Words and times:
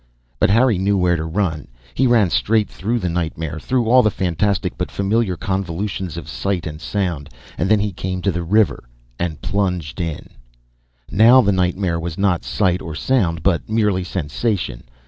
But 0.39 0.49
Harry 0.49 0.79
knew 0.79 0.97
where 0.97 1.15
to 1.15 1.25
run. 1.25 1.67
He 1.93 2.07
ran 2.07 2.31
straight 2.31 2.67
through 2.67 2.97
the 2.97 3.07
nightmare, 3.07 3.59
through 3.59 3.85
all 3.87 4.01
the 4.01 4.09
fantastic 4.09 4.75
but 4.75 4.89
familiar 4.89 5.37
convolutions 5.37 6.17
of 6.17 6.27
sight 6.27 6.65
and 6.65 6.81
sound, 6.81 7.29
and 7.55 7.69
then 7.69 7.79
he 7.79 7.91
came 7.93 8.23
to 8.23 8.31
the 8.31 8.41
river 8.41 8.85
and 9.19 9.43
plunged 9.43 10.01
in. 10.01 10.31
Now 11.11 11.41
the 11.41 11.51
nightmare 11.51 11.99
was 11.99 12.17
not 12.17 12.43
sight 12.43 12.81
or 12.81 12.95
sound, 12.95 13.43
but 13.43 13.69
merely 13.69 14.03
sensation. 14.03 14.85